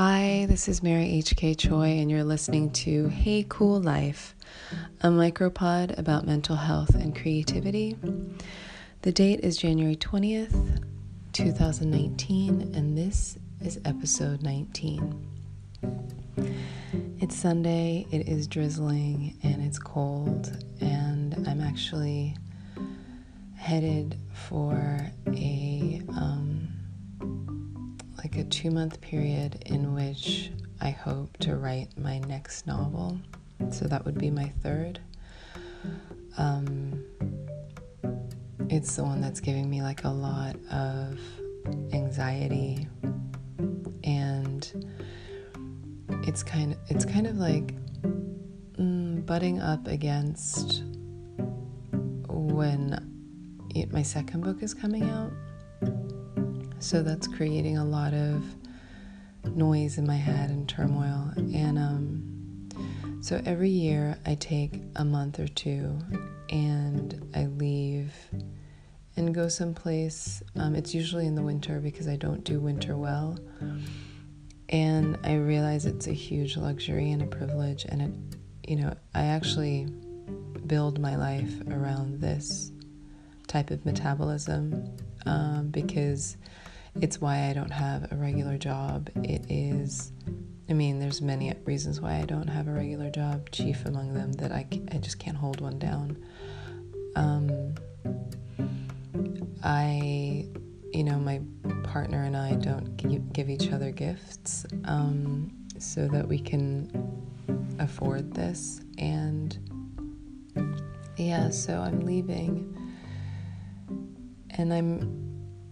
Hi, 0.00 0.46
this 0.48 0.68
is 0.68 0.80
Mary 0.80 1.10
H.K. 1.10 1.56
Choi, 1.56 1.98
and 1.98 2.08
you're 2.08 2.22
listening 2.22 2.70
to 2.70 3.08
Hey 3.08 3.44
Cool 3.48 3.80
Life, 3.80 4.36
a 5.00 5.08
micropod 5.08 5.98
about 5.98 6.24
mental 6.24 6.54
health 6.54 6.94
and 6.94 7.16
creativity. 7.16 7.96
The 9.02 9.10
date 9.10 9.40
is 9.40 9.56
January 9.56 9.96
20th, 9.96 10.84
2019, 11.32 12.74
and 12.76 12.96
this 12.96 13.38
is 13.60 13.80
episode 13.84 14.40
19. 14.40 15.26
It's 17.18 17.34
Sunday, 17.34 18.06
it 18.12 18.28
is 18.28 18.46
drizzling, 18.46 19.36
and 19.42 19.60
it's 19.60 19.80
cold, 19.80 20.64
and 20.80 21.44
I'm 21.48 21.60
actually 21.60 22.36
headed 23.56 24.16
for 24.32 25.10
a 25.26 26.02
um, 26.10 26.67
like 28.18 28.36
a 28.36 28.44
two 28.44 28.70
month 28.70 29.00
period 29.00 29.62
in 29.66 29.94
which 29.94 30.50
I 30.80 30.90
hope 30.90 31.36
to 31.38 31.56
write 31.56 31.96
my 31.96 32.18
next 32.20 32.66
novel. 32.66 33.18
So 33.70 33.86
that 33.86 34.04
would 34.04 34.18
be 34.18 34.30
my 34.30 34.52
third. 34.62 35.00
Um, 36.36 37.04
it's 38.68 38.96
the 38.96 39.04
one 39.04 39.20
that's 39.20 39.40
giving 39.40 39.68
me 39.70 39.82
like 39.82 40.04
a 40.04 40.10
lot 40.10 40.56
of 40.70 41.18
anxiety 41.92 42.86
and 44.04 44.88
it's 46.22 46.42
kind 46.42 46.72
of 46.72 46.78
it's 46.88 47.04
kind 47.04 47.26
of 47.26 47.36
like 47.36 47.74
mm, 48.72 49.24
butting 49.26 49.60
up 49.60 49.86
against 49.86 50.82
when 52.28 53.04
it, 53.74 53.92
my 53.92 54.02
second 54.02 54.42
book 54.42 54.62
is 54.62 54.74
coming 54.74 55.08
out 55.10 55.32
so 56.80 57.02
that's 57.02 57.26
creating 57.26 57.76
a 57.76 57.84
lot 57.84 58.14
of 58.14 58.42
noise 59.56 59.98
in 59.98 60.06
my 60.06 60.16
head 60.16 60.50
and 60.50 60.68
turmoil. 60.68 61.32
And 61.36 61.78
um, 61.78 63.20
so 63.20 63.40
every 63.44 63.70
year 63.70 64.16
I 64.26 64.34
take 64.36 64.80
a 64.96 65.04
month 65.04 65.40
or 65.40 65.48
two 65.48 65.98
and 66.50 67.30
I 67.34 67.46
leave 67.46 68.12
and 69.16 69.34
go 69.34 69.48
someplace. 69.48 70.42
Um, 70.56 70.74
it's 70.74 70.94
usually 70.94 71.26
in 71.26 71.34
the 71.34 71.42
winter 71.42 71.80
because 71.80 72.06
I 72.08 72.16
don't 72.16 72.44
do 72.44 72.60
winter 72.60 72.96
well. 72.96 73.38
And 74.68 75.18
I 75.24 75.34
realize 75.36 75.86
it's 75.86 76.06
a 76.06 76.12
huge 76.12 76.56
luxury 76.56 77.10
and 77.10 77.22
a 77.22 77.26
privilege. 77.26 77.86
And 77.88 78.02
it, 78.02 78.70
you 78.70 78.76
know, 78.76 78.94
I 79.14 79.24
actually 79.24 79.88
build 80.66 81.00
my 81.00 81.16
life 81.16 81.52
around 81.70 82.20
this 82.20 82.70
type 83.46 83.70
of 83.70 83.84
metabolism 83.86 84.94
um, 85.26 85.68
because 85.68 86.36
it's 87.00 87.20
why 87.20 87.48
I 87.48 87.52
don't 87.52 87.70
have 87.70 88.10
a 88.12 88.16
regular 88.16 88.58
job. 88.58 89.10
It 89.22 89.46
is, 89.48 90.12
I 90.68 90.72
mean, 90.72 90.98
there's 90.98 91.20
many 91.20 91.54
reasons 91.64 92.00
why 92.00 92.16
I 92.16 92.24
don't 92.24 92.48
have 92.48 92.68
a 92.68 92.72
regular 92.72 93.10
job, 93.10 93.50
chief 93.50 93.84
among 93.84 94.14
them 94.14 94.32
that 94.34 94.52
I, 94.52 94.66
I 94.92 94.98
just 94.98 95.18
can't 95.18 95.36
hold 95.36 95.60
one 95.60 95.78
down. 95.78 96.16
Um, 97.16 97.74
I, 99.62 100.46
you 100.92 101.04
know, 101.04 101.18
my 101.18 101.40
partner 101.84 102.24
and 102.24 102.36
I 102.36 102.54
don't 102.54 103.32
give 103.32 103.50
each 103.50 103.72
other 103.72 103.90
gifts 103.90 104.66
um, 104.84 105.52
so 105.78 106.08
that 106.08 106.26
we 106.26 106.38
can 106.38 106.90
afford 107.78 108.32
this. 108.34 108.80
And 108.98 109.56
yeah, 111.16 111.50
so 111.50 111.80
I'm 111.80 112.00
leaving 112.00 112.74
and 114.50 114.72
I'm 114.72 115.27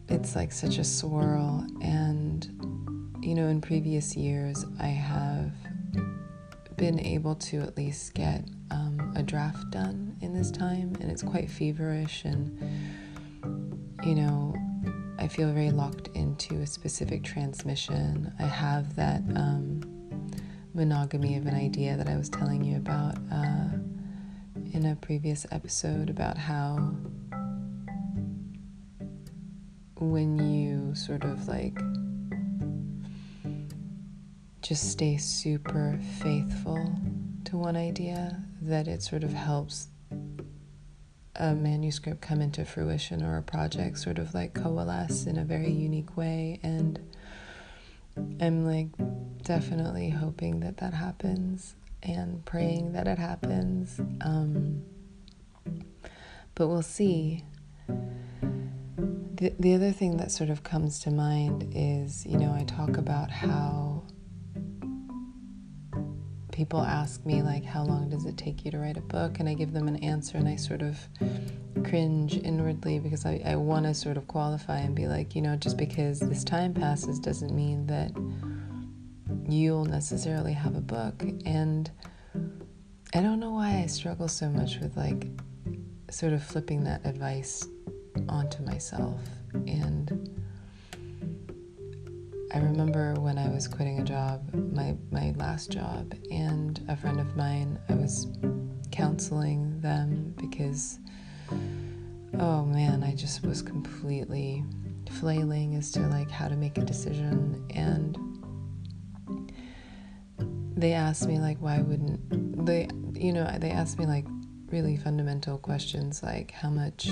it's 0.09 0.37
like 0.37 0.53
such 0.53 0.79
a 0.79 0.85
swirl. 0.85 1.67
And, 1.83 2.47
you 3.23 3.35
know, 3.35 3.49
in 3.49 3.61
previous 3.61 4.17
years, 4.17 4.65
I 4.81 4.89
have 4.89 5.53
been 6.77 7.01
able 7.01 7.35
to 7.35 7.61
at 7.61 7.77
least 7.77 8.15
get 8.15 8.45
um, 8.71 9.13
a 9.17 9.23
draft 9.23 9.71
done 9.71 10.17
in 10.21 10.35
this 10.35 10.51
time, 10.51 10.97
and 11.01 11.11
it's 11.11 11.23
quite 11.23 11.51
feverish. 11.51 12.25
And, 12.25 12.59
you 14.05 14.15
know, 14.15 14.55
I 15.19 15.29
feel 15.29 15.53
very 15.53 15.71
locked 15.71 16.09
into 16.15 16.57
a 16.57 16.67
specific 16.67 17.25
transmission. 17.25 18.33
I 18.39 18.45
have 18.45 18.95
that 18.97 19.23
um, 19.35 19.81
monogamy 20.75 21.37
of 21.37 21.47
an 21.47 21.55
idea 21.55 21.97
that 21.97 22.09
I 22.09 22.17
was 22.17 22.29
telling 22.29 22.63
you 22.63 22.77
about 22.77 23.17
uh, 23.33 23.69
in 24.73 24.87
a 24.87 24.97
previous 24.97 25.47
episode 25.51 26.11
about 26.11 26.37
how 26.37 26.95
when 29.99 30.39
you 30.39 30.95
sort 30.95 31.25
of 31.25 31.49
like 31.49 31.79
just 34.63 34.91
stay 34.91 35.17
super 35.17 35.99
faithful 36.21 36.95
to 37.45 37.57
one 37.57 37.77
idea, 37.77 38.43
that 38.63 38.89
it 38.89 39.03
sort 39.03 39.23
of 39.23 39.33
helps 39.33 39.89
a 41.37 41.55
manuscript 41.55 42.21
come 42.21 42.41
into 42.41 42.65
fruition 42.65 43.23
or 43.23 43.37
a 43.37 43.43
project 43.43 43.99
sort 43.99 44.19
of 44.19 44.35
like 44.35 44.55
coalesce 44.55 45.27
in 45.27 45.39
a 45.39 45.45
very 45.45 45.71
unique 45.71 46.17
way. 46.17 46.59
And 46.63 46.99
I'm 48.41 48.67
like 48.67 48.89
definitely 49.43 50.11
hoping 50.11 50.61
that 50.61 50.79
that 50.79 50.95
happens 50.95 51.77
and 52.03 52.45
praying 52.45 52.93
that 52.93 53.07
it 53.07 53.19
happens. 53.19 54.01
Um, 54.21 54.83
but 56.55 56.69
we'll 56.69 56.83
see. 56.83 57.45
The, 58.97 59.55
the 59.59 59.75
other 59.75 59.93
thing 59.93 60.17
that 60.17 60.33
sort 60.33 60.49
of 60.49 60.63
comes 60.63 60.99
to 61.01 61.11
mind 61.11 61.73
is, 61.75 62.25
you 62.25 62.39
know, 62.39 62.55
I 62.55 62.65
talk 62.65 62.97
about 62.97 63.31
how 63.31 64.05
people 66.53 66.81
ask 66.81 67.25
me, 67.27 67.43
like, 67.43 67.63
how 67.63 67.85
long 67.85 68.09
does 68.09 68.25
it 68.25 68.39
take 68.39 68.65
you 68.65 68.71
to 68.71 68.79
write 68.79 68.97
a 68.97 69.03
book? 69.03 69.39
And 69.39 69.49
I 69.49 69.53
give 69.53 69.73
them 69.73 69.89
an 69.89 69.97
answer 69.97 70.39
and 70.39 70.49
I 70.49 70.57
sort 70.57 70.81
of 70.81 70.99
cringe 71.85 72.39
inwardly 72.39 72.99
because 72.99 73.27
I, 73.27 73.43
I 73.45 73.57
want 73.57 73.85
to 73.85 73.93
sort 73.93 74.17
of 74.17 74.27
qualify 74.27 74.79
and 74.79 74.95
be 74.95 75.07
like, 75.07 75.35
you 75.35 75.43
know, 75.43 75.55
just 75.57 75.77
because 75.77 76.19
this 76.19 76.43
time 76.43 76.73
passes 76.73 77.19
doesn't 77.19 77.55
mean 77.55 77.87
that 77.89 78.13
you'll 79.47 79.85
necessarily 79.85 80.55
have 80.55 80.77
a 80.77 80.81
book. 80.81 81.23
And 81.45 81.91
I 83.15 83.21
don't 83.21 83.39
know 83.39 83.51
why 83.51 83.83
I 83.83 83.87
struggle 83.87 84.29
so 84.29 84.49
much 84.49 84.79
with 84.79 84.97
like 84.97 85.29
sort 86.11 86.33
of 86.33 86.43
flipping 86.43 86.85
that 86.85 87.05
advice 87.05 87.69
onto 88.29 88.63
myself. 88.63 89.21
And 89.53 90.31
I 92.53 92.59
remember 92.59 93.15
when 93.15 93.39
I 93.39 93.49
was 93.49 93.69
quitting 93.69 93.99
a 94.01 94.05
job, 94.05 94.49
my, 94.55 94.97
my 95.11 95.35
last 95.37 95.71
job, 95.71 96.15
and 96.31 96.81
a 96.89 96.97
friend 96.97 97.21
of 97.21 97.37
mine, 97.37 97.79
I 97.89 97.95
was 97.95 98.29
counseling 98.91 99.81
them 99.81 100.35
because, 100.39 100.99
oh 102.39 102.65
man, 102.65 103.03
I 103.03 103.15
just 103.15 103.45
was 103.45 103.63
completely 103.63 104.65
flailing 105.11 105.75
as 105.75 105.91
to 105.93 106.01
like 106.01 106.31
how 106.31 106.49
to 106.49 106.57
make 106.57 106.79
a 106.79 106.83
decision. 106.83 107.65
And 107.75 108.17
they 110.77 110.93
asked 110.93 111.27
me, 111.27 111.39
like, 111.39 111.59
why 111.59 111.81
wouldn't 111.81 112.65
they, 112.67 112.89
you 113.15 113.33
know, 113.33 113.51
they 113.59 113.71
asked 113.71 113.99
me 113.99 114.07
like 114.07 114.27
really 114.71 114.97
fundamental 114.97 115.59
questions 115.59 116.23
like 116.23 116.51
how 116.51 116.69
much 116.69 117.09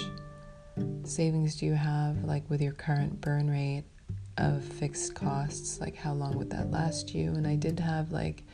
savings 1.04 1.56
do 1.56 1.66
you 1.66 1.74
have, 1.74 2.24
like 2.24 2.48
with 2.50 2.60
your 2.60 2.72
current 2.72 3.20
burn 3.20 3.50
rate 3.50 3.84
of 4.38 4.64
fixed 4.64 5.14
costs? 5.14 5.80
Like, 5.80 5.96
how 5.96 6.12
long 6.12 6.36
would 6.38 6.50
that 6.50 6.70
last 6.70 7.14
you? 7.14 7.30
And 7.30 7.46
I 7.46 7.56
did 7.56 7.78
have 7.80 8.12
like 8.12 8.44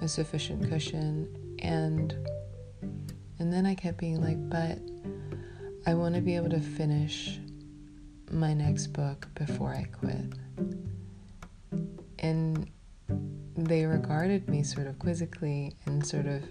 a 0.00 0.08
sufficient 0.08 0.68
cushion, 0.68 1.28
and 1.60 2.14
and 3.38 3.52
then 3.52 3.66
I 3.66 3.74
kept 3.74 3.98
being 3.98 4.20
like, 4.20 4.48
but 4.48 4.78
I 5.86 5.94
want 5.94 6.14
to 6.14 6.20
be 6.20 6.36
able 6.36 6.50
to 6.50 6.60
finish 6.60 7.38
my 8.30 8.52
next 8.52 8.88
book 8.88 9.26
before 9.34 9.74
I 9.74 9.84
quit. 9.84 10.34
And 12.18 12.70
they 13.56 13.84
regarded 13.84 14.48
me 14.48 14.62
sort 14.62 14.86
of 14.86 14.98
quizzically 14.98 15.72
and 15.86 16.06
sort 16.06 16.26
of 16.26 16.42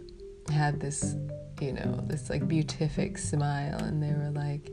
had 0.49 0.79
this, 0.79 1.15
you 1.61 1.73
know, 1.73 1.99
this 2.07 2.29
like 2.29 2.47
beatific 2.47 3.17
smile, 3.17 3.79
and 3.79 4.01
they 4.01 4.13
were 4.13 4.31
like, 4.31 4.71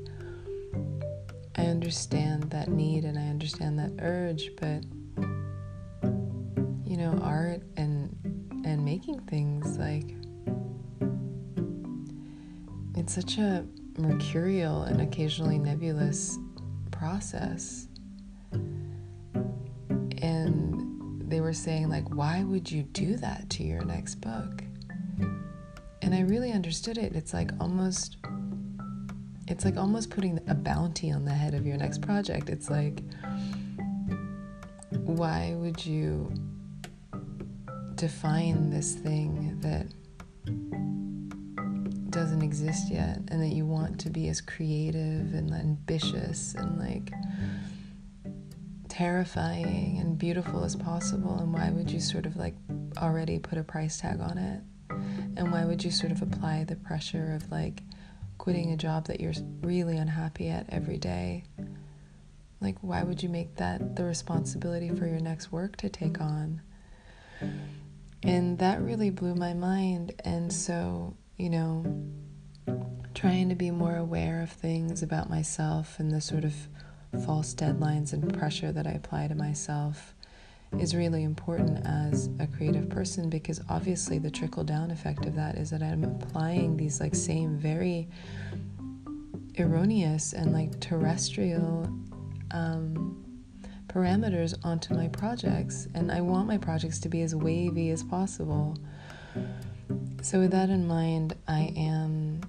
I 1.56 1.66
understand 1.66 2.50
that 2.50 2.68
need 2.68 3.04
and 3.04 3.18
I 3.18 3.28
understand 3.28 3.78
that 3.78 3.92
urge, 4.00 4.50
but 4.56 4.84
you 6.84 6.96
know, 6.96 7.18
art 7.22 7.62
and 7.76 8.14
and 8.64 8.84
making 8.84 9.20
things 9.20 9.78
like 9.78 10.14
it's 12.96 13.14
such 13.14 13.38
a 13.38 13.66
mercurial 13.98 14.82
and 14.82 15.00
occasionally 15.00 15.58
nebulous 15.58 16.38
process. 16.90 17.88
And 20.22 21.30
they 21.30 21.40
were 21.40 21.52
saying 21.52 21.88
like 21.88 22.08
why 22.14 22.44
would 22.44 22.70
you 22.70 22.82
do 22.82 23.16
that 23.16 23.50
to 23.50 23.62
your 23.62 23.84
next 23.84 24.16
book? 24.16 24.62
And 26.02 26.14
I 26.14 26.20
really 26.20 26.52
understood 26.52 26.98
it. 26.98 27.14
It's 27.16 27.32
like 27.32 27.50
almost 27.60 28.18
it's 29.48 29.64
like 29.64 29.76
almost 29.76 30.10
putting 30.10 30.38
a 30.48 30.54
bounty 30.54 31.12
on 31.12 31.24
the 31.24 31.32
head 31.32 31.54
of 31.54 31.66
your 31.66 31.76
next 31.76 32.00
project. 32.00 32.48
It's 32.48 32.70
like, 32.70 33.02
why 34.90 35.54
would 35.56 35.84
you 35.84 36.32
define 37.94 38.70
this 38.70 38.94
thing 38.94 39.58
that 39.60 39.86
doesn't 42.10 42.42
exist 42.42 42.90
yet 42.90 43.18
and 43.28 43.42
that 43.42 43.48
you 43.48 43.66
want 43.66 43.98
to 44.00 44.10
be 44.10 44.28
as 44.28 44.40
creative 44.40 45.34
and 45.34 45.52
ambitious 45.52 46.54
and 46.54 46.78
like 46.78 47.12
terrifying 48.88 49.98
and 49.98 50.16
beautiful 50.16 50.62
as 50.62 50.76
possible 50.76 51.36
and 51.40 51.52
why 51.52 51.70
would 51.70 51.90
you 51.90 51.98
sort 51.98 52.26
of 52.26 52.36
like 52.36 52.54
already 52.98 53.38
put 53.38 53.58
a 53.58 53.64
price 53.64 53.98
tag 53.98 54.20
on 54.20 54.38
it 54.38 54.60
and 55.36 55.50
why 55.50 55.64
would 55.64 55.82
you 55.82 55.90
sort 55.90 56.12
of 56.12 56.22
apply 56.22 56.62
the 56.62 56.76
pressure 56.76 57.32
of 57.34 57.50
like 57.50 57.82
quitting 58.38 58.72
a 58.72 58.76
mm. 58.76 58.78
job 58.78 59.06
that 59.06 59.20
you're 59.20 59.34
really 59.62 59.96
unhappy 59.96 60.48
at 60.48 60.66
every 60.70 60.98
day 60.98 61.44
like 62.64 62.78
why 62.80 63.02
would 63.02 63.22
you 63.22 63.28
make 63.28 63.56
that 63.56 63.94
the 63.94 64.04
responsibility 64.04 64.88
for 64.88 65.06
your 65.06 65.20
next 65.20 65.52
work 65.52 65.76
to 65.76 65.90
take 65.90 66.20
on? 66.20 66.62
And 68.22 68.58
that 68.58 68.80
really 68.80 69.10
blew 69.10 69.34
my 69.34 69.52
mind. 69.52 70.12
And 70.24 70.50
so 70.50 71.14
you 71.36 71.50
know, 71.50 71.84
trying 73.14 73.50
to 73.50 73.54
be 73.54 73.70
more 73.70 73.96
aware 73.96 74.40
of 74.40 74.50
things 74.50 75.02
about 75.02 75.28
myself 75.28 75.98
and 75.98 76.10
the 76.10 76.20
sort 76.20 76.44
of 76.44 76.54
false 77.26 77.54
deadlines 77.54 78.12
and 78.12 78.32
pressure 78.36 78.72
that 78.72 78.86
I 78.86 78.92
apply 78.92 79.28
to 79.28 79.34
myself 79.34 80.13
is 80.80 80.94
really 80.94 81.24
important 81.24 81.84
as 81.86 82.28
a 82.40 82.46
creative 82.46 82.88
person 82.88 83.30
because 83.30 83.60
obviously 83.68 84.18
the 84.18 84.30
trickle 84.30 84.64
down 84.64 84.90
effect 84.90 85.24
of 85.26 85.34
that 85.34 85.56
is 85.56 85.70
that 85.70 85.82
I'm 85.82 86.04
applying 86.04 86.76
these 86.76 87.00
like 87.00 87.14
same 87.14 87.56
very 87.58 88.08
erroneous 89.58 90.32
and 90.32 90.52
like 90.52 90.78
terrestrial 90.80 91.88
um, 92.50 93.24
parameters 93.86 94.54
onto 94.64 94.94
my 94.94 95.08
projects 95.08 95.86
and 95.94 96.10
I 96.10 96.20
want 96.20 96.48
my 96.48 96.58
projects 96.58 96.98
to 97.00 97.08
be 97.08 97.22
as 97.22 97.34
wavy 97.34 97.90
as 97.90 98.02
possible. 98.02 98.76
So, 100.22 100.40
with 100.40 100.52
that 100.52 100.70
in 100.70 100.86
mind, 100.86 101.36
I 101.46 101.72
am 101.76 102.40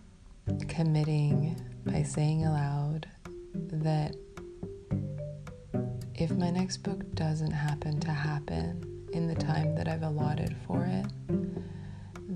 committing 0.68 1.62
by 1.86 2.04
saying 2.04 2.46
aloud 2.46 3.08
that 3.54 4.16
if 6.26 6.32
my 6.32 6.50
next 6.50 6.78
book 6.78 7.04
doesn't 7.14 7.52
happen 7.52 8.00
to 8.00 8.10
happen 8.10 8.84
in 9.14 9.28
the 9.28 9.36
time 9.36 9.76
that 9.76 9.88
I've 9.88 10.02
allotted 10.02 10.56
for 10.66 10.84
it, 10.84 11.06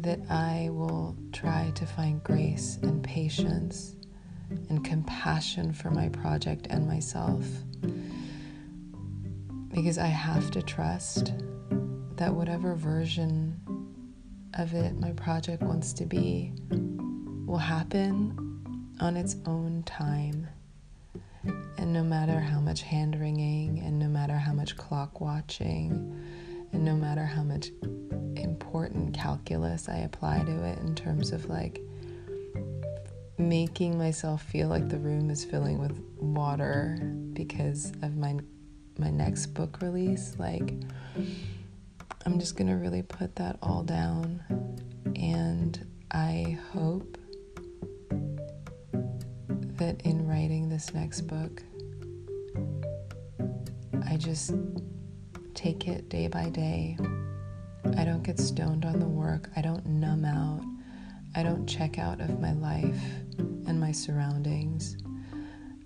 that 0.03 0.19
I 0.29 0.69
will 0.71 1.17
try 1.31 1.71
to 1.73 1.87
find 1.87 2.23
grace 2.23 2.77
and 2.83 3.03
patience 3.03 3.95
and 4.69 4.85
compassion 4.85 5.73
for 5.73 5.89
my 5.89 6.07
project 6.09 6.67
and 6.69 6.87
myself. 6.87 7.43
Because 9.73 9.97
I 9.97 10.05
have 10.05 10.51
to 10.51 10.61
trust 10.61 11.33
that 12.15 12.31
whatever 12.31 12.75
version 12.75 13.59
of 14.53 14.75
it 14.75 14.99
my 14.99 15.13
project 15.13 15.63
wants 15.63 15.93
to 15.93 16.05
be 16.05 16.53
will 17.47 17.57
happen 17.57 18.93
on 18.99 19.17
its 19.17 19.35
own 19.47 19.81
time. 19.87 20.47
And 21.43 21.93
no 21.93 22.03
matter 22.03 22.39
how 22.39 22.59
much 22.59 22.81
hand 22.81 23.19
wringing, 23.19 23.79
and 23.79 23.97
no 23.97 24.07
matter 24.07 24.37
how 24.37 24.53
much 24.53 24.75
clock 24.77 25.21
watching, 25.21 26.15
and 26.71 26.83
no 26.83 26.95
matter 26.95 27.25
how 27.25 27.43
much 27.43 27.69
important 28.35 29.13
calculus 29.13 29.89
I 29.89 29.97
apply 29.97 30.43
to 30.43 30.65
it 30.65 30.79
in 30.79 30.95
terms 30.95 31.31
of 31.31 31.49
like 31.49 31.81
making 33.37 33.97
myself 33.97 34.43
feel 34.43 34.67
like 34.67 34.89
the 34.89 34.99
room 34.99 35.29
is 35.29 35.45
filling 35.45 35.79
with 35.79 35.97
water 36.17 36.99
because 37.33 37.91
of 38.01 38.17
my 38.17 38.37
my 38.97 39.09
next 39.09 39.47
book 39.47 39.81
release 39.81 40.35
like 40.37 40.73
I'm 42.25 42.37
just 42.39 42.57
going 42.57 42.67
to 42.67 42.75
really 42.75 43.01
put 43.01 43.35
that 43.37 43.57
all 43.61 43.83
down. 43.83 44.43
And 45.15 45.85
I 46.11 46.57
hope 46.71 47.17
that 49.79 50.01
in 50.01 50.27
writing 50.27 50.67
this 50.67 50.93
next 50.93 51.21
book, 51.21 51.63
I 54.05 54.17
just 54.17 54.53
take 55.53 55.87
it 55.87 56.09
day 56.09 56.27
by 56.27 56.49
day. 56.49 56.97
I 57.97 58.03
don't 58.03 58.21
get 58.21 58.39
stoned 58.39 58.83
on 58.83 58.99
the 58.99 59.07
work. 59.07 59.49
I 59.55 59.61
don't 59.61 59.85
numb 59.85 60.25
out. 60.25 60.61
I 61.33 61.43
don't 61.43 61.65
check 61.65 61.97
out 61.97 62.19
of 62.19 62.41
my 62.41 62.51
life 62.53 63.01
and 63.37 63.79
my 63.79 63.93
surroundings. 63.93 64.97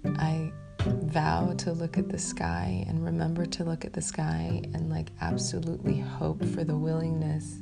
I 0.03 0.51
vow 0.79 1.53
to 1.59 1.71
look 1.71 1.97
at 1.97 2.09
the 2.09 2.17
sky 2.17 2.83
and 2.87 3.05
remember 3.05 3.45
to 3.45 3.63
look 3.63 3.85
at 3.85 3.93
the 3.93 4.01
sky 4.01 4.61
and 4.73 4.89
like 4.89 5.11
absolutely 5.21 5.99
hope 5.99 6.43
for 6.43 6.63
the 6.63 6.75
willingness 6.75 7.59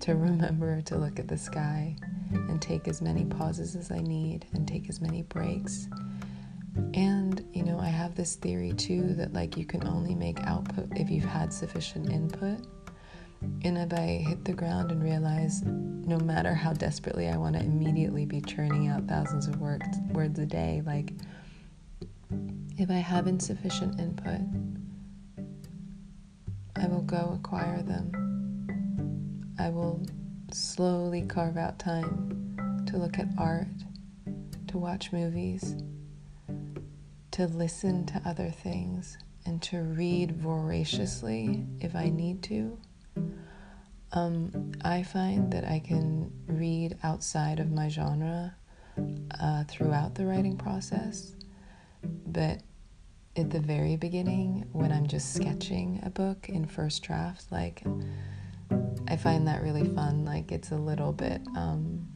to 0.00 0.14
remember 0.14 0.80
to 0.82 0.96
look 0.96 1.18
at 1.18 1.28
the 1.28 1.36
sky 1.36 1.96
and 2.30 2.60
take 2.60 2.88
as 2.88 3.02
many 3.02 3.24
pauses 3.24 3.76
as 3.76 3.90
I 3.90 4.00
need 4.00 4.46
and 4.52 4.66
take 4.66 4.88
as 4.88 5.00
many 5.00 5.22
breaks. 5.22 5.88
And, 6.94 7.44
you 7.52 7.64
know, 7.64 7.78
I 7.78 7.88
have 7.88 8.14
this 8.14 8.36
theory 8.36 8.72
too 8.72 9.14
that 9.14 9.32
like 9.32 9.56
you 9.56 9.64
can 9.64 9.86
only 9.86 10.14
make 10.14 10.40
output 10.44 10.88
if 10.96 11.10
you've 11.10 11.24
had 11.24 11.52
sufficient 11.52 12.10
input. 12.10 12.66
And 13.62 13.78
if 13.78 13.92
I 13.92 14.24
hit 14.28 14.44
the 14.44 14.52
ground 14.52 14.90
and 14.90 15.02
realize 15.02 15.62
no 15.64 16.18
matter 16.18 16.54
how 16.54 16.72
desperately 16.72 17.28
I 17.28 17.36
want 17.36 17.56
to 17.56 17.62
immediately 17.62 18.26
be 18.26 18.40
churning 18.40 18.88
out 18.88 19.06
thousands 19.06 19.46
of 19.46 19.60
words, 19.60 19.86
words 20.12 20.38
a 20.38 20.46
day, 20.46 20.82
like 20.84 21.12
if 22.78 22.90
I 22.90 22.94
have 22.94 23.26
insufficient 23.26 23.98
input, 23.98 24.40
I 26.76 26.86
will 26.86 27.02
go 27.02 27.38
acquire 27.38 27.82
them. 27.82 29.54
I 29.58 29.68
will 29.70 30.02
slowly 30.54 31.22
carve 31.22 31.56
out 31.56 31.78
time 31.78 32.84
to 32.86 32.96
look 32.96 33.18
at 33.18 33.28
art, 33.38 33.68
to 34.68 34.78
watch 34.78 35.12
movies, 35.12 35.76
to 37.32 37.46
listen 37.46 38.06
to 38.06 38.22
other 38.24 38.50
things, 38.50 39.18
and 39.46 39.62
to 39.62 39.78
read 39.78 40.32
voraciously 40.32 41.66
if 41.80 41.94
I 41.94 42.10
need 42.10 42.42
to. 42.44 42.78
Um, 44.12 44.72
I 44.82 45.02
find 45.02 45.52
that 45.52 45.64
I 45.64 45.78
can 45.78 46.32
read 46.46 46.96
outside 47.02 47.60
of 47.60 47.70
my 47.70 47.88
genre 47.88 48.54
uh, 49.40 49.64
throughout 49.64 50.14
the 50.14 50.26
writing 50.26 50.56
process, 50.56 51.34
but 52.26 52.60
at 53.36 53.50
the 53.50 53.60
very 53.60 53.96
beginning 53.96 54.66
when 54.72 54.90
I'm 54.90 55.06
just 55.06 55.34
sketching 55.34 56.00
a 56.04 56.10
book 56.10 56.48
in 56.48 56.66
first 56.66 57.02
draft, 57.02 57.44
like 57.52 57.84
I 59.10 59.16
find 59.16 59.46
that 59.48 59.62
really 59.62 59.84
fun. 59.84 60.24
Like 60.24 60.52
it's 60.52 60.70
a 60.70 60.76
little 60.76 61.12
bit 61.12 61.42
um, 61.56 62.06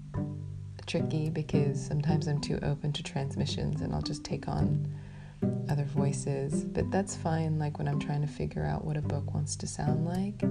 tricky 0.87 1.29
because 1.29 1.85
sometimes 1.85 2.29
I'm 2.29 2.41
too 2.41 2.59
open 2.63 2.93
to 2.93 3.03
transmissions 3.03 3.81
and 3.81 3.93
I'll 3.93 4.01
just 4.01 4.23
take 4.23 4.47
on 4.47 4.87
other 5.69 5.85
voices. 5.85 6.65
But 6.65 6.93
that's 6.93 7.17
fine, 7.17 7.59
like 7.59 7.79
when 7.79 7.89
I'm 7.89 7.99
trying 7.99 8.21
to 8.21 8.29
figure 8.29 8.65
out 8.65 8.85
what 8.85 8.97
a 8.97 9.03
book 9.03 9.35
wants 9.35 9.57
to 9.57 9.67
sound 9.67 10.07
like. 10.07 10.43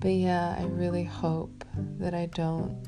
But 0.00 0.12
yeah, 0.12 0.56
I 0.58 0.64
really 0.64 1.04
hope 1.04 1.64
that 1.98 2.14
I 2.14 2.26
don't 2.26 2.82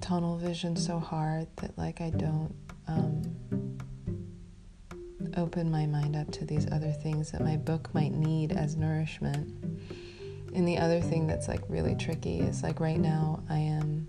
tunnel 0.00 0.36
vision 0.36 0.74
so 0.76 0.98
hard 0.98 1.46
that 1.56 1.78
like 1.78 2.00
I 2.00 2.10
don't 2.10 2.54
um, 2.88 3.78
open 5.36 5.70
my 5.70 5.86
mind 5.86 6.16
up 6.16 6.30
to 6.32 6.44
these 6.44 6.66
other 6.72 6.90
things 6.90 7.30
that 7.30 7.40
my 7.40 7.56
book 7.56 7.94
might 7.94 8.12
need 8.12 8.50
as 8.50 8.76
nourishment. 8.76 9.63
And 10.54 10.66
the 10.68 10.78
other 10.78 11.00
thing 11.00 11.26
that's 11.26 11.48
like 11.48 11.60
really 11.68 11.96
tricky 11.96 12.40
is 12.40 12.62
like 12.62 12.78
right 12.78 12.98
now 12.98 13.42
I 13.50 13.58
am 13.58 14.06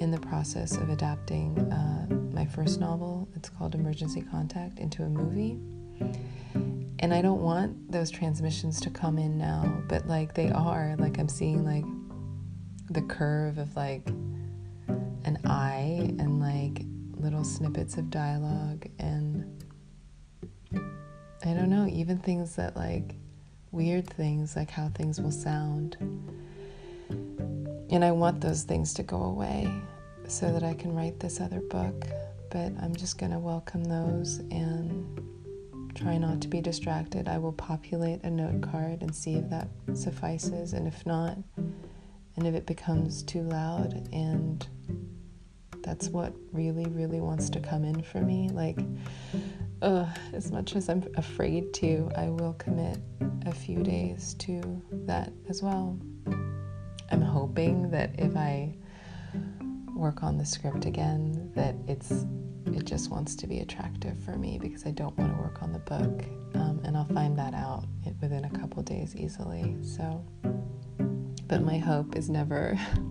in 0.00 0.10
the 0.10 0.20
process 0.20 0.76
of 0.76 0.90
adapting 0.90 1.58
uh, 1.72 2.06
my 2.34 2.44
first 2.44 2.80
novel. 2.80 3.28
It's 3.34 3.48
called 3.48 3.74
Emergency 3.74 4.22
Contact 4.22 4.78
into 4.78 5.02
a 5.04 5.08
movie. 5.08 5.58
And 6.98 7.14
I 7.14 7.22
don't 7.22 7.40
want 7.40 7.90
those 7.90 8.10
transmissions 8.10 8.78
to 8.82 8.90
come 8.90 9.18
in 9.18 9.38
now, 9.38 9.82
but 9.88 10.06
like 10.06 10.34
they 10.34 10.50
are. 10.50 10.96
Like 10.98 11.18
I'm 11.18 11.28
seeing 11.28 11.64
like 11.64 11.84
the 12.90 13.02
curve 13.02 13.56
of 13.56 13.74
like 13.74 14.06
an 15.24 15.38
eye 15.46 16.14
and 16.18 16.40
like 16.40 16.84
little 17.14 17.44
snippets 17.44 17.96
of 17.96 18.10
dialogue 18.10 18.86
and 18.98 19.64
I 20.74 21.54
don't 21.54 21.70
know, 21.70 21.86
even 21.86 22.18
things 22.18 22.56
that 22.56 22.76
like 22.76 23.14
weird 23.72 24.08
things, 24.08 24.56
like 24.56 24.70
how 24.70 24.88
things 24.88 25.20
will 25.20 25.30
sound. 25.30 25.96
And 27.08 28.04
I 28.04 28.12
want 28.12 28.40
those 28.40 28.62
things 28.62 28.94
to 28.94 29.02
go 29.02 29.22
away 29.22 29.68
so 30.28 30.52
that 30.52 30.62
I 30.62 30.74
can 30.74 30.94
write 30.94 31.18
this 31.20 31.40
other 31.40 31.60
book. 31.60 32.06
But 32.50 32.72
I'm 32.80 32.94
just 32.94 33.18
going 33.18 33.32
to 33.32 33.38
welcome 33.38 33.84
those 33.84 34.38
and 34.50 35.20
try 35.94 36.18
not 36.18 36.40
to 36.42 36.48
be 36.48 36.60
distracted. 36.60 37.28
I 37.28 37.38
will 37.38 37.52
populate 37.52 38.22
a 38.24 38.30
note 38.30 38.62
card 38.62 39.02
and 39.02 39.14
see 39.14 39.34
if 39.34 39.48
that 39.50 39.68
suffices. 39.94 40.72
And 40.72 40.86
if 40.86 41.04
not, 41.06 41.38
and 42.36 42.46
if 42.46 42.54
it 42.54 42.66
becomes 42.66 43.22
too 43.22 43.42
loud 43.42 44.08
and 44.12 44.66
that's 45.82 46.08
what 46.08 46.32
really, 46.52 46.86
really 46.86 47.20
wants 47.20 47.50
to 47.50 47.60
come 47.60 47.84
in 47.84 48.02
for 48.02 48.20
me, 48.20 48.50
like 48.50 48.78
as 49.82 50.50
much 50.52 50.76
as 50.76 50.88
I'm 50.88 51.02
afraid 51.16 51.72
to, 51.74 52.10
I 52.16 52.28
will 52.28 52.54
commit 52.54 52.98
a 53.46 53.52
few 53.52 53.82
days 53.82 54.34
to 54.40 54.82
that 55.06 55.32
as 55.48 55.62
well. 55.62 55.98
I'm 57.10 57.22
hoping 57.22 57.90
that 57.90 58.14
if 58.18 58.36
I 58.36 58.74
work 59.94 60.22
on 60.22 60.38
the 60.38 60.44
script 60.44 60.84
again, 60.84 61.50
that 61.54 61.74
it's 61.88 62.24
it 62.66 62.84
just 62.84 63.10
wants 63.10 63.34
to 63.36 63.46
be 63.46 63.60
attractive 63.60 64.18
for 64.22 64.36
me 64.36 64.58
because 64.58 64.86
I 64.86 64.90
don't 64.90 65.16
want 65.18 65.34
to 65.34 65.42
work 65.42 65.62
on 65.62 65.72
the 65.72 65.78
book, 65.80 66.24
um, 66.54 66.80
and 66.84 66.96
I'll 66.96 67.06
find 67.06 67.36
that 67.38 67.54
out 67.54 67.84
within 68.20 68.44
a 68.44 68.50
couple 68.50 68.82
days 68.82 69.16
easily. 69.16 69.76
So, 69.82 70.24
but 71.46 71.62
my 71.62 71.78
hope 71.78 72.16
is 72.16 72.28
never 72.28 72.78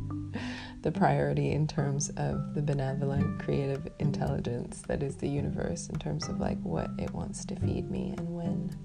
the 0.82 0.92
priority 0.92 1.52
in 1.52 1.68
terms 1.68 2.10
of 2.18 2.54
the 2.54 2.62
benevolent 2.62 3.40
creative 3.40 3.88
intelligence 4.00 4.82
that 4.88 5.04
is 5.04 5.18
the 5.18 5.28
universe 5.28 5.90
in 5.90 6.00
terms 6.00 6.28
of 6.30 6.40
like 6.40 6.60
what 6.62 6.90
it 6.98 7.14
wants 7.14 7.44
to 7.46 7.56
feed 7.58 7.90
me 7.90 8.14
and 8.18 8.36
when. 8.36 8.76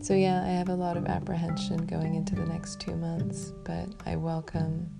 So, 0.00 0.14
yeah, 0.14 0.42
I 0.42 0.48
have 0.48 0.68
a 0.68 0.74
lot 0.74 0.96
of 0.96 1.06
apprehension 1.06 1.86
going 1.86 2.14
into 2.14 2.34
the 2.34 2.44
next 2.44 2.80
two 2.80 2.96
months, 2.96 3.52
but 3.64 3.88
I 4.04 4.16
welcome 4.16 4.90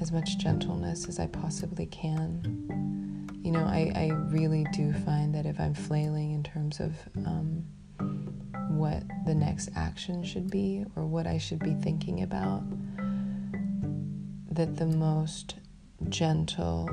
as 0.00 0.12
much 0.12 0.38
gentleness 0.38 1.08
as 1.08 1.18
I 1.18 1.26
possibly 1.26 1.86
can. 1.86 3.40
You 3.42 3.50
know, 3.50 3.64
I, 3.64 3.90
I 3.94 4.08
really 4.30 4.64
do 4.72 4.92
find 4.92 5.34
that 5.34 5.46
if 5.46 5.58
I'm 5.58 5.74
flailing 5.74 6.32
in 6.32 6.42
terms 6.42 6.80
of 6.80 6.92
um, 7.26 7.64
what 8.68 9.02
the 9.26 9.34
next 9.34 9.70
action 9.74 10.22
should 10.22 10.50
be 10.50 10.84
or 10.94 11.04
what 11.04 11.26
I 11.26 11.38
should 11.38 11.58
be 11.58 11.74
thinking 11.74 12.22
about, 12.22 12.62
that 14.58 14.76
the 14.76 14.86
most 14.86 15.54
gentle 16.08 16.88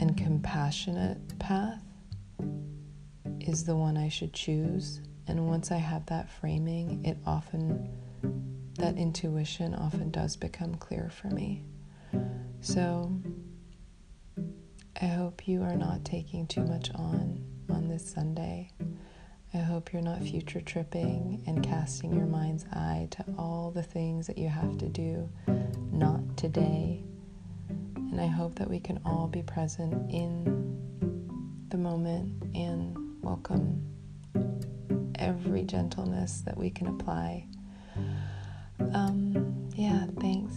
and 0.00 0.16
compassionate 0.16 1.38
path 1.38 1.80
is 3.38 3.62
the 3.62 3.76
one 3.76 3.96
I 3.96 4.08
should 4.08 4.32
choose. 4.32 5.00
And 5.28 5.46
once 5.46 5.70
I 5.70 5.76
have 5.76 6.06
that 6.06 6.28
framing, 6.28 7.04
it 7.04 7.18
often, 7.24 7.88
that 8.78 8.96
intuition 8.96 9.76
often 9.76 10.10
does 10.10 10.34
become 10.34 10.74
clear 10.74 11.08
for 11.08 11.28
me. 11.28 11.62
So 12.60 13.16
I 15.00 15.06
hope 15.06 15.46
you 15.46 15.62
are 15.62 15.76
not 15.76 16.04
taking 16.04 16.48
too 16.48 16.64
much 16.64 16.90
on 16.96 17.44
on 17.68 17.86
this 17.86 18.10
Sunday. 18.10 18.72
I 19.52 19.58
hope 19.58 19.92
you're 19.92 20.02
not 20.02 20.22
future 20.22 20.60
tripping 20.60 21.42
and 21.46 21.62
casting 21.64 22.14
your 22.14 22.26
mind's 22.26 22.64
eye 22.72 23.08
to 23.10 23.24
all 23.36 23.72
the 23.72 23.82
things 23.82 24.28
that 24.28 24.38
you 24.38 24.48
have 24.48 24.78
to 24.78 24.88
do, 24.88 25.28
not 25.90 26.36
today. 26.36 27.02
And 27.68 28.20
I 28.20 28.26
hope 28.26 28.54
that 28.56 28.70
we 28.70 28.78
can 28.78 29.00
all 29.04 29.26
be 29.26 29.42
present 29.42 30.08
in 30.08 31.66
the 31.68 31.78
moment 31.78 32.42
and 32.54 32.96
welcome 33.22 33.84
every 35.16 35.64
gentleness 35.64 36.42
that 36.42 36.56
we 36.56 36.70
can 36.70 36.86
apply. 36.86 37.46
Um, 38.94 39.68
yeah, 39.74 40.06
thanks. 40.20 40.54